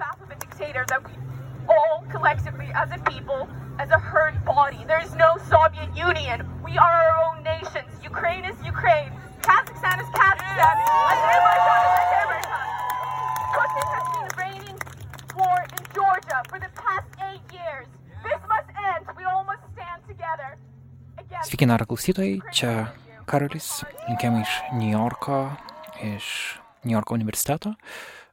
[0.00, 1.12] behalf of a dictator that we
[1.68, 3.46] all collectively, as a people,
[3.78, 6.48] as a herd body, there is no Soviet Union.
[6.64, 7.90] We are our own nations.
[8.02, 9.12] Ukraine is Ukraine.
[9.44, 10.76] Kazakhstan is Kazakhstan.
[11.12, 12.66] Azerbaijan is Azerbaijan.
[13.56, 14.78] Putin has been reigning
[15.36, 17.86] war in Georgia for the past eight years.
[18.24, 19.04] This must end.
[19.18, 20.50] We all must stand together.
[21.44, 22.72] Sveiki, klausytojai, čia
[23.28, 23.68] Karolis,
[24.08, 26.26] linkėjimai iš New Yorko, uh, iš
[26.84, 27.76] New Yorko universiteto.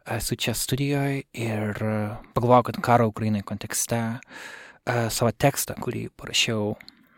[0.08, 6.78] Esu čia studijoje ir e, pagalvojau, kad karo Ukrainai kontekste e, savo tekstą, kurį parašiau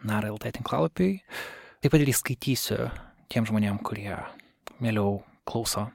[0.09, 1.19] Nara LT tinklalapiui,
[1.83, 2.89] taip pat ir įskaitysiu
[3.29, 4.17] tiem žmonėm, kurie
[4.81, 5.85] mieliau klauso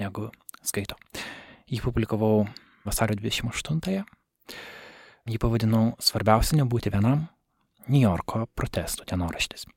[0.00, 0.26] negu
[0.66, 0.98] skaito.
[1.70, 2.48] Jį publikavau
[2.82, 4.02] vasario 28-ąją.
[5.30, 7.28] Jį pavadinau Svarbiausia nebūti vienam
[7.86, 9.68] New Yorko protestų dienoraštis.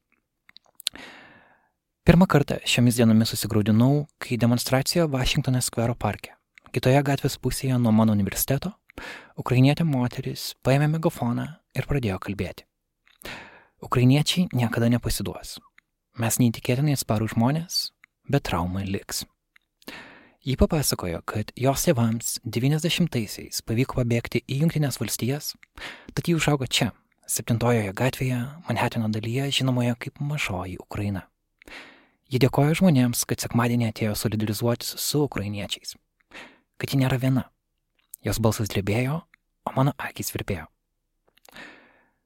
[2.03, 6.33] Pirmą kartą šiomis dienomis susigaudinau, kai demonstracija Vašingtono skvero parke.
[6.73, 8.71] Kitoje gatvės pusėje nuo mano universiteto
[9.37, 11.43] ukrainietė moteris paėmė megafoną
[11.77, 12.65] ir pradėjo kalbėti.
[13.85, 15.59] Ukrainiečiai niekada nepasiduos.
[16.17, 17.91] Mes neįtikėtinai atsparų žmonės,
[18.25, 19.21] bet trauma liks.
[20.41, 25.51] Ji papasakojo, kad jos tėvams 90-aisiais pavyko pabėgti į Junktinės valstijas,
[26.17, 26.89] tad ji užaugo čia,
[27.29, 31.27] septintojoje gatvėje, Manhatano dalyje, žinomoje kaip mažoji Ukraina.
[32.33, 35.93] Ji dėkoja žmonėms, kad sekmadienį atėjo solidarizuotis su ukrainiečiais.
[36.83, 37.45] Kad ji nėra viena.
[38.27, 39.21] Jos balsas drebėjo,
[39.63, 40.65] o mano akis virpėjo.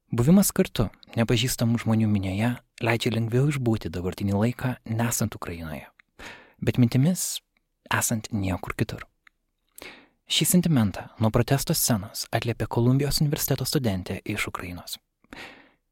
[0.10, 5.86] Buvimas kartu, nepažįstamų žmonių minėje, leidžia lengviau išbūti dabartinį laiką, nesant Ukrainoje.
[6.58, 7.28] Bet mintimis
[7.94, 9.06] esant niekur kitur.
[10.26, 14.98] Šį sentimentą nuo protesto scenos atliepia Kolumbijos universiteto studentė iš Ukrainos.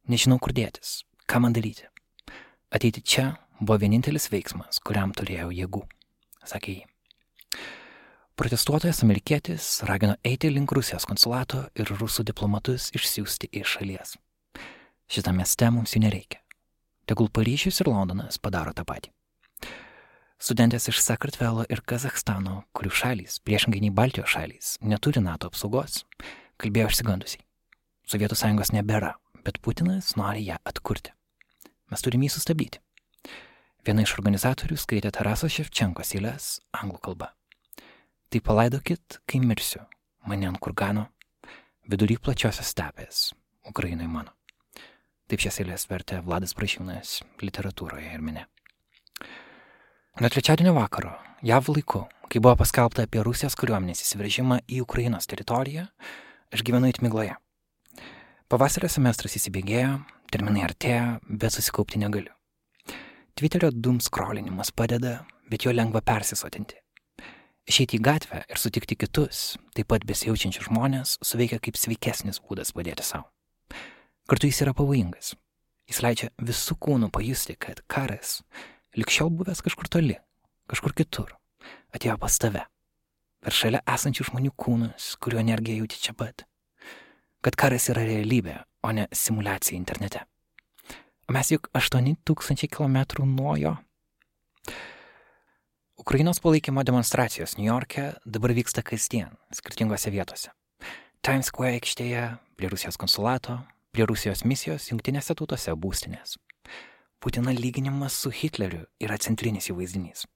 [0.10, 1.86] Nežinau, kur dėtis, ką man daryti.
[2.74, 3.30] Ateiti čia
[3.62, 5.86] buvo vienintelis veiksmas, kuriam turėjau jėgų,
[6.50, 6.86] sakė ji.
[8.36, 14.10] Protestuotojas amerikietis ragino eiti link Rusijos konsulato ir rusų diplomatus išsiųsti iš šalies.
[15.08, 16.42] Šitą mieste mums jų nereikia.
[17.08, 19.14] Tegul Paryžius ir Londonas padaro tą patį.
[20.36, 26.02] Studentės iš Sakartvelo ir Kazahstano, kurių šalys, priešingai nei Baltijos šalys, neturi NATO apsaugos,
[26.60, 27.46] kalbėjo išsigandusiai.
[28.04, 29.14] Sovietų sąjungos nebėra,
[29.48, 31.16] bet Putinas nori ją atkurti.
[31.88, 32.84] Mes turime jį sustabdyti.
[33.88, 37.32] Viena iš organizatorių skaitė Taraso Ševčenkos eilės anglų kalba.
[38.30, 39.84] Tai palaidokit, kai mirsiu,
[40.26, 41.08] mane ant kurgano,
[41.90, 43.30] vidury plačiosios stepės,
[43.70, 44.34] Ukrainai mano.
[45.30, 48.46] Taip šias eilės vertė Vladas Prašyvnas literatūroje ir mene.
[50.22, 51.16] Nuo trečiadienio vakaro,
[51.46, 55.88] JAV laiku, kai buvo paskelbta apie Rusijos kariuomenės įsiveržimą į Ukrainos teritoriją,
[56.54, 57.36] aš gyvenu įtmigloje.
[58.50, 59.98] Pavasario semestras įsibėgėjo,
[60.32, 62.34] terminai artėja, bet susikaupti negaliu.
[63.36, 66.85] Twitterio doom scrollinimas padeda, bet jo lengva persisotinti.
[67.66, 73.06] Išeiti į gatvę ir sutikti kitus, taip pat besijaučiančius žmonės, suveikia kaip sveikesnis būdas padėti
[73.06, 73.26] savo.
[74.30, 75.34] Kartu jis yra pavojingas.
[75.90, 78.40] Jis leidžia visų kūnų pajusti, kad karas,
[78.98, 80.20] likščiau buvęs kažkur toli,
[80.70, 81.34] kažkur kitur,
[81.94, 82.64] atėjo pas tave,
[83.42, 86.46] per šalia esančių žmonių kūnus, kurių energiją jauti čia pat.
[87.46, 90.24] Kad karas yra realybė, o ne simulacija internete.
[91.30, 93.76] O mes juk 8000 km nuo jo.
[96.06, 100.52] Ukrainos palaikymo demonstracijos New York'e dabar vyksta kasdien, skirtingose vietose.
[101.26, 103.56] Times Square aikštėje, prie Rusijos konsulato,
[103.90, 106.36] prie Rusijos misijos jungtinėse tautose būstinės.
[107.18, 110.28] Putino lyginimas su Hitleriu yra centrinis jų vaizdinys.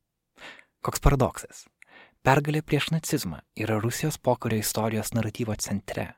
[0.82, 1.68] Koks paradoksas.
[2.26, 6.16] Pergalė prieš nacizmą yra Rusijos pokario istorijos naratyvo centre,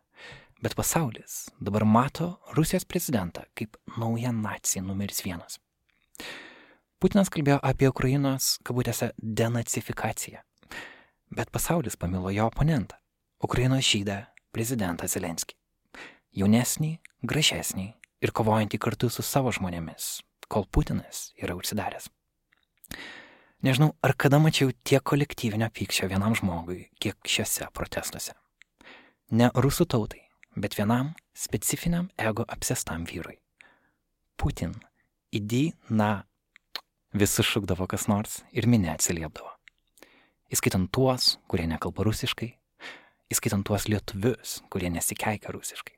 [0.64, 5.60] bet pasaulis dabar mato Rusijos prezidentą kaip naują naciją numeris vienas.
[7.02, 10.44] Putinas kalbėjo apie Ukrainos, kabutėse, denacifikaciją,
[11.34, 13.00] bet pasaulis pamilo jo oponentą-
[13.48, 15.56] Ukrainos žydą prezidentą Zelenskį.
[16.38, 17.88] Jaunesnį, gražesnį
[18.22, 22.08] ir kovojantį kartu su savo žmonėmis, kol Putinas yra užsidaręs.
[23.64, 28.34] Nežinau, ar kada mačiau tiek kolektyvinio pykčio vienam žmogui, kiek šiuose protestuose.
[29.32, 30.22] Ne rusų tautai,
[30.56, 33.40] bet vienam specifiniam ego apsestam vyrui.
[34.38, 34.76] Putin,
[35.34, 36.26] įdy, na,
[37.13, 39.52] visi šūkdavo kas nors ir minė atsiliepdavo.
[40.52, 42.49] Įskaitant tuos, kurie nekalba rusiškai,
[43.31, 45.96] įskaitant tuos lietuvius, kurie nesikeikia rusiškai.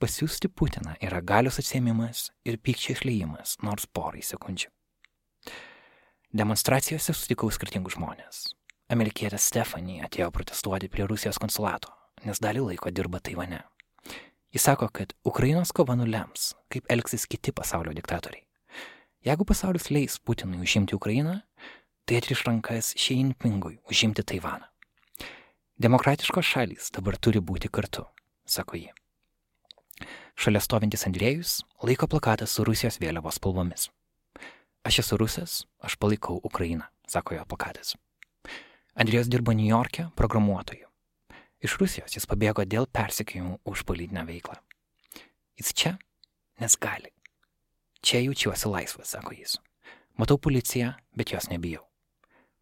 [0.00, 4.70] Pasiūsti Putiną yra galios atsėmimas ir pykčio išleimas nors porai sekundžių.
[6.32, 8.46] Demonstracijose sutikau skirtingus žmonės.
[8.90, 11.92] Amerikietė Stephanie atėjo protestuoti prie Rusijos konsulato,
[12.24, 13.60] nes dalį laiko dirba Taivane.
[14.50, 18.49] Jis sako, kad Ukrainos kova nulems, kaip elgsis kiti pasaulio diktatoriai.
[19.20, 21.42] Jeigu pasaulis leis Putinui užimti Ukrainą,
[22.08, 24.64] tai atriš rankas Šeinpingui užimti Taivaną.
[25.76, 28.06] Demokratiškos šalys dabar turi būti kartu,
[28.48, 28.88] sako ji.
[30.40, 33.90] Šalia stovintis Andrėjus laiko plakatą su Rusijos vėliavos spalvomis.
[34.88, 37.98] Aš esu rusas, aš palaikau Ukrainą, sako jo plakatas.
[38.96, 40.88] Andrėjus dirbo New York'e programuotoju.
[41.60, 44.56] Iš Rusijos jis pabėgo dėl persikėjimų už politinę veiklą.
[45.60, 45.98] Jis čia,
[46.56, 47.12] nes gali.
[48.02, 49.58] Čia jaučiuosi laisvas, sako jis.
[50.16, 51.84] Matau policiją, bet jos nebijau.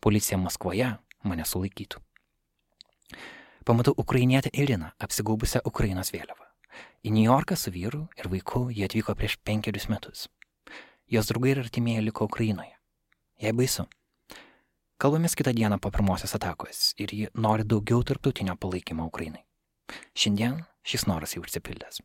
[0.00, 2.00] Policija Maskvoje mane sulaikytų.
[3.64, 6.46] Pamatau ukrainietę Iriną, apsigaubusią Ukrainos vėliavą.
[7.04, 10.28] Į New Yorką su vyru ir vaiku jie atvyko prieš penkerius metus.
[11.08, 12.74] Jos draugai ir artimieji liko Ukrainoje.
[13.42, 13.86] Jai baisu.
[14.98, 19.44] Kalbamės kitą dieną po pirmosios atakos ir ji nori daugiau tarptautinio palaikymo Ukrainai.
[20.14, 22.00] Šiandien šis noras jau užsipildęs.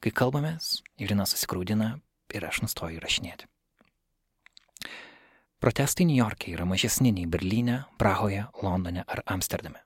[0.00, 1.96] Kai kalbamės, Irina susikraudina
[2.34, 3.48] ir aš nustoju įrašinėti.
[5.62, 9.80] Protestai New York'e yra mažesni nei Berlyne, Prahoje, Londone ar Amsterdame.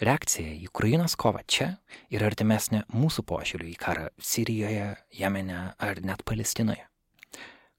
[0.00, 1.66] Reakcija į Ukrainos kovą čia
[2.10, 6.86] yra artimesnė mūsų požiūriu į karą Sirijoje, Jemene ar net Palestinoje.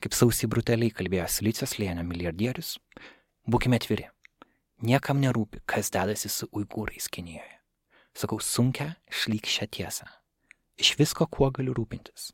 [0.01, 2.75] Kaip sausiai brutaliai kalbėjo Silicijos lėnio milijardierius,
[3.49, 4.07] būkime atviri.
[4.85, 7.57] Niekam nerūpi, kas dedasi su uigūrais Kinijoje.
[8.17, 10.07] Sakau sunkę, šlykščią tiesą.
[10.81, 12.31] Iš visko, kuo galiu rūpintis.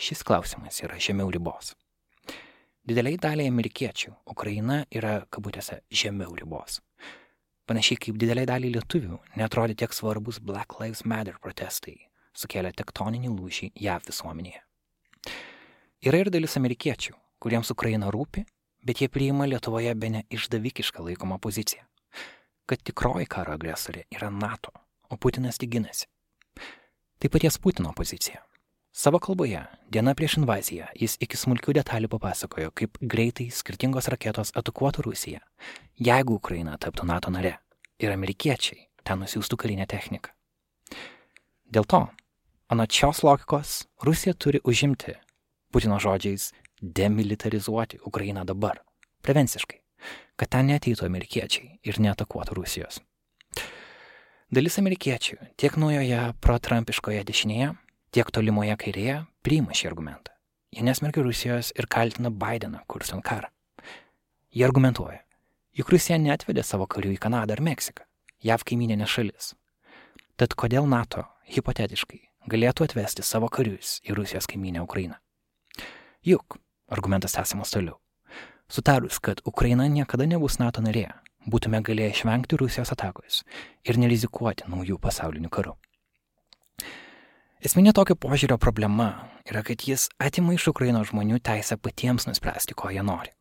[0.00, 1.74] Šis klausimas yra žemiau ribos.
[2.88, 6.78] Dideliai daliai amerikiečių Ukraina yra, kabutėse, žemiau ribos.
[7.68, 11.98] Panašiai kaip dideliai daliai lietuvių netrodė tiek svarbus Black Lives Matter protestai,
[12.32, 14.64] sukėlė tektoninį lūžį JAV visuomenėje.
[16.08, 18.48] Yra ir dalis amerikiečių, kuriems Ukraina rūpi,
[18.80, 21.84] bet jie priima Lietuvoje be ne išdavikišką laikomą poziciją,
[22.64, 24.72] kad tikroji karo agresorė yra NATO,
[25.12, 26.08] o Putinas tik ginasi.
[27.20, 28.40] Tai paties Putino pozicija.
[29.00, 35.06] Savo kalboje, diena prieš invaziją, jis iki smulkių detalių papasakojo, kaip greitai skirtingos raketos atakuotų
[35.06, 35.40] Rusiją,
[35.96, 37.54] jeigu Ukraina taptų NATO nare
[37.96, 40.34] ir amerikiečiai ten nusiųstų karinę techniką.
[41.72, 42.02] Dėl to,
[42.68, 45.16] anot šios logikos, Rusija turi užimti,
[45.72, 46.50] Putino žodžiais,
[46.82, 48.84] demilitarizuoti Ukrainą dabar,
[49.24, 49.80] prevenciškai,
[50.36, 53.00] kad ten neteitų amerikiečiai ir neatakuotų Rusijos.
[54.52, 57.78] Dalis amerikiečių tiek naujoje protrampiškoje dešinėje,
[58.10, 59.16] tiek tolimoje kairėje
[59.46, 60.34] priima šį argumentą.
[60.74, 63.50] Jie nesmerkia Rusijos ir kaltina Bideną kurstant karą.
[64.54, 65.20] Jie argumentuoja,
[65.78, 68.06] juk Rusija netvedė savo karių į Kanadą ar Meksiką,
[68.42, 69.54] JAV kaiminė šalis.
[70.38, 72.20] Tad kodėl NATO, hipotetiškai,
[72.50, 75.18] galėtų atvesti savo karius į Rusijos kaiminę Ukrainą?
[76.26, 76.58] Juk,
[76.90, 77.98] argumentas esamas toliau,
[78.70, 81.06] sutarus, kad Ukraina niekada nebus NATO narė,
[81.46, 83.42] būtume galėję išvengti Rusijos atakos
[83.84, 85.76] ir nerizikuoti naujų pasaulinių karų.
[87.60, 89.10] Esminė tokio požiūrio problema
[89.44, 93.34] yra, kad jis atima iš Ukrainos žmonių teisę patiems nuspręsti, ko jie nori.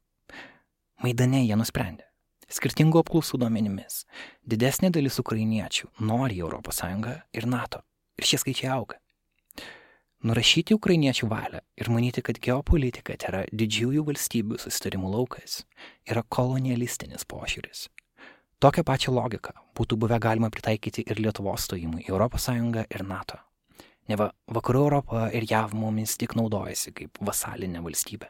[1.00, 2.04] Maidane jie nusprendė.
[2.52, 4.02] Skirtingų apklausų duomenimis
[4.44, 6.84] didesnė dalis ukrainiečių nori ES
[7.32, 7.80] ir NATO.
[8.20, 9.00] Ir šie skaičiai auga.
[10.28, 15.64] Nurašyti ukrainiečių valią ir manyti, kad geopolitika tai yra didžiųjų valstybių susitarimų laukas,
[16.04, 17.88] yra kolonialistinis požiūris.
[18.60, 22.50] Tokią pačią logiką būtų buvę galima pritaikyti ir Lietuvos stojimui į ES
[22.90, 23.46] ir NATO.
[24.10, 28.30] Neva vakarų Europą ir JAV mumis tik naudojasi kaip vasalinė valstybė.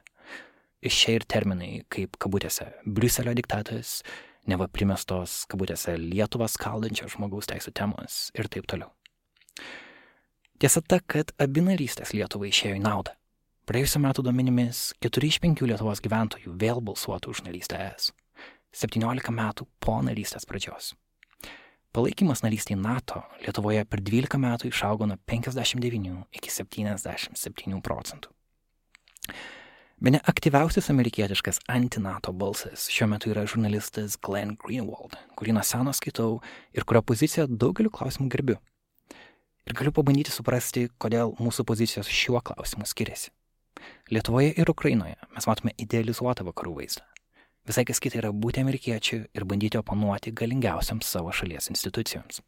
[0.84, 4.02] Iš čia ir terminai kaip kabutėse Briuselio diktatas,
[4.48, 8.92] neva primestos kabutėse Lietuvą skaldančios žmogaus teisų temos ir taip toliau.
[10.60, 13.16] Tiesa ta, kad abi narystės Lietuvai išėjo į naudą.
[13.70, 18.12] Praėjusiu metu duomenimis 4 iš 5 Lietuvos gyventojų vėl balsuotų už narystę ES.
[18.76, 20.92] 17 metų po narystės pradžios.
[21.90, 28.30] Palaikymas narystėje NATO Lietuvoje per 12 metų išaugo nuo 59 iki 77 procentų.
[30.00, 36.38] Bene aktyviausias amerikietiškas anti-NATO balsas šiuo metu yra žurnalistas Glenn Greenwald, kurį nuo seno skaitau
[36.78, 38.60] ir kurio poziciją daugeliu klausimų gerbiu.
[39.66, 43.34] Ir galiu pabandyti suprasti, kodėl mūsų pozicijos šiuo klausimu skiriasi.
[44.14, 47.04] Lietuvoje ir Ukrainoje mes matome idealizuotą vakarų vaizdą.
[47.68, 52.42] Visai kas kita yra būti amerikiečių ir bandyti oponuoti galingiausiams savo šalies institucijoms.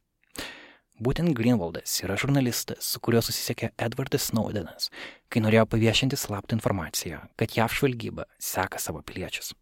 [1.01, 4.91] Būtent Greenwaldas yra žurnalistas, su kuriuo susisiekė Edvardas Snowdenas,
[5.33, 9.55] kai norėjo paviešinti slaptą informaciją, kad JAV žvalgyba seka savo piliečius.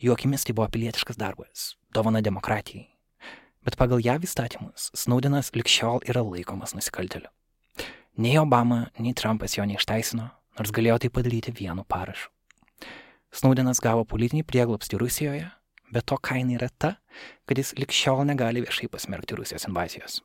[0.00, 2.90] Jų akimis tai buvo pilietiškas darbas, dovana demokratijai.
[3.64, 7.28] Bet pagal JAV įstatymus Snowdenas likščiol yra laikomas nusikalteliu.
[8.20, 10.28] Nei Obama, nei Trumpas jo neišteisino,
[10.60, 12.28] nors galėjo tai padaryti vienu parašu.
[13.30, 15.46] Snaudinas gavo politinį prieglobstį Rusijoje,
[15.94, 16.96] bet to kaina yra ta,
[17.46, 20.18] kad jis likščiol negali viešai pasmerkti Rusijos invazijos.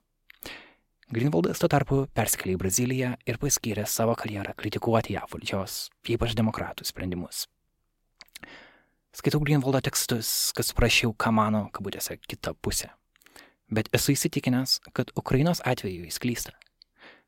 [1.14, 5.76] Greenwaldas tuo tarpu persikėlė į Braziliją ir paskyrė savo karjerą kritikuoti JAV valdžios,
[6.10, 7.44] ypač demokratų sprendimus.
[9.14, 12.90] Skaitau Greenwaldo tekstus, kad suprasčiau, ką mano, kabutėse, kita pusė.
[13.70, 16.58] Bet esu įsitikinęs, kad Ukrainos atveju jis klysta.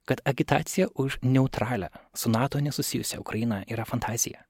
[0.09, 4.46] Kad agitacija už neutralią, su NATO nesusijusią Ukrainą yra fantazija.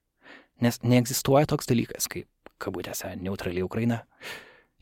[0.62, 2.28] Nes neegzistuoja toks dalykas kaip,
[2.62, 4.02] kabutėse, neutrali Ukraina.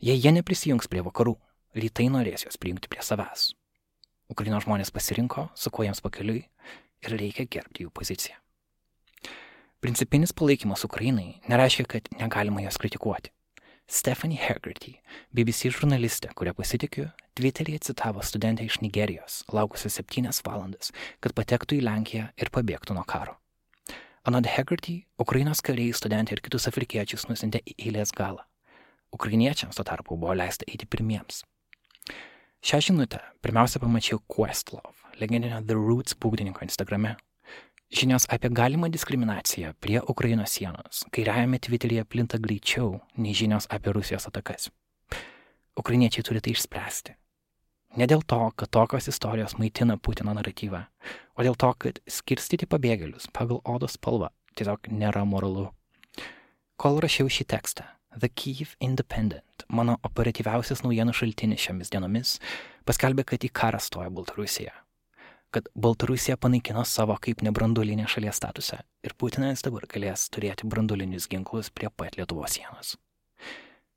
[0.00, 1.36] Jei jie neprisijungs prie vakarų,
[1.76, 3.50] rytai norės juos prijungti prie savęs.
[4.32, 6.42] Ukrainos žmonės pasirinko, su kuo jiems pakeliui
[7.04, 8.40] ir reikia gerbti jų poziciją.
[9.84, 13.30] Principinis palaikymas Ukrainai nereiškia, kad negalima jos kritikuoti.
[13.86, 14.96] Stephanie Haggerty,
[15.30, 17.04] BBC žurnalistė, kurią pasitikiu,
[17.38, 20.90] Twitter'yje citavo studentę iš Nigerijos, laukusią septynias valandas,
[21.22, 23.36] kad patektų į Lenkiją ir pabėgtų nuo karo.
[24.26, 28.42] Anot Haggerty, Ukrainos kariai studentę ir kitus afrikiečius nusintė į eilės galą.
[29.14, 31.44] Ukrainiečiams tuo tarpu buvo leista eiti pirmiems.
[32.66, 37.14] Šią žinutę pirmiausia pamačiau Questlove, legendinio The Roots būgdininko Instagrame,
[37.86, 44.26] Žinios apie galimą diskriminaciją prie Ukrainos sienos kairiajame Twitteryje plinta greičiau nei žinios apie Rusijos
[44.26, 44.72] atakas.
[45.78, 47.14] Ukrainiečiai turi tai išspręsti.
[47.96, 50.82] Ne dėl to, kad tokios istorijos maitina Putino naratyvą,
[51.36, 55.70] o dėl to, kad skirstyti pabėgėlius pagal odos spalvą tiesiog nėra moralu.
[56.76, 57.86] Kol rašiau šį tekstą,
[58.16, 62.38] The Kyiv Independent, mano operatyviausias naujienų šaltinis šiomis dienomis,
[62.88, 64.76] paskelbė, kad į karą stoja Baltarusija
[65.56, 71.70] kad Baltarusija panaikino savo kaip nebranduolinė šalies statusą ir Putinas dabar galės turėti brandulinius ginklus
[71.72, 72.96] prie pat Lietuvos sienos.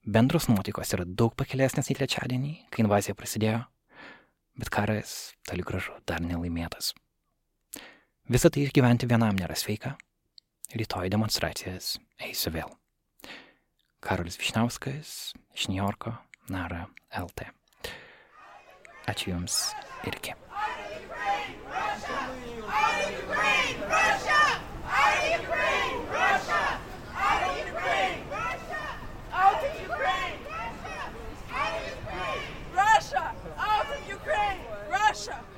[0.08, 3.66] Bendros nuotaikos yra daug pakelesnės nei trečiadienį, kai invazija prasidėjo,
[4.60, 6.92] bet karas toli gražu dar nelaimėtas.
[8.30, 9.96] Visą tai išgyventi vienam nėra sveika,
[10.76, 12.76] rytoj demonstracijas eisiu vėl.
[14.06, 16.14] Karolis Višnauskas iš New Yorko,
[16.54, 16.86] Nara
[17.16, 17.50] LT.
[19.10, 19.72] Ačiū Jums
[20.06, 20.38] ir iki.
[35.20, 35.49] Russia!